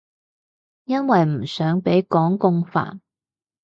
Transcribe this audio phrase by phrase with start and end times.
[0.85, 3.01] 因為唔想畀港共煩